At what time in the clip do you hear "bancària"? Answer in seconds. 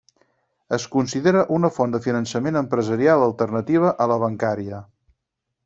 4.25-4.81